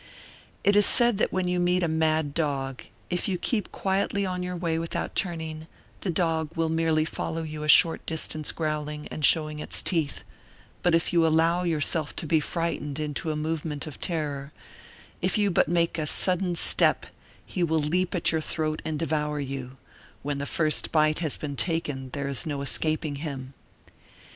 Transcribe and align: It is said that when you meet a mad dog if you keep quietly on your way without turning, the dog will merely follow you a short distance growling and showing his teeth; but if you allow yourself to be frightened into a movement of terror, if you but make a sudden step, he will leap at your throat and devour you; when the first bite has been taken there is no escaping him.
It 0.63 0.75
is 0.75 0.87
said 0.87 1.19
that 1.19 1.31
when 1.31 1.47
you 1.47 1.59
meet 1.59 1.83
a 1.83 1.87
mad 1.87 2.33
dog 2.33 2.85
if 3.11 3.27
you 3.27 3.37
keep 3.37 3.71
quietly 3.71 4.25
on 4.25 4.41
your 4.41 4.55
way 4.57 4.79
without 4.79 5.13
turning, 5.13 5.67
the 5.99 6.09
dog 6.09 6.49
will 6.55 6.69
merely 6.69 7.05
follow 7.05 7.43
you 7.43 7.61
a 7.61 7.67
short 7.67 8.03
distance 8.07 8.51
growling 8.51 9.07
and 9.09 9.23
showing 9.23 9.59
his 9.59 9.79
teeth; 9.83 10.23
but 10.81 10.95
if 10.95 11.13
you 11.13 11.23
allow 11.23 11.61
yourself 11.61 12.15
to 12.15 12.25
be 12.25 12.39
frightened 12.39 12.97
into 12.99 13.29
a 13.29 13.35
movement 13.35 13.85
of 13.85 14.01
terror, 14.01 14.51
if 15.21 15.37
you 15.37 15.51
but 15.51 15.67
make 15.67 15.99
a 15.99 16.07
sudden 16.07 16.55
step, 16.55 17.05
he 17.45 17.61
will 17.61 17.77
leap 17.79 18.15
at 18.15 18.31
your 18.31 18.41
throat 18.41 18.81
and 18.83 18.97
devour 18.97 19.39
you; 19.39 19.77
when 20.23 20.39
the 20.39 20.47
first 20.47 20.91
bite 20.91 21.19
has 21.19 21.37
been 21.37 21.55
taken 21.55 22.09
there 22.13 22.27
is 22.27 22.43
no 22.47 22.63
escaping 22.63 23.17
him. 23.17 23.53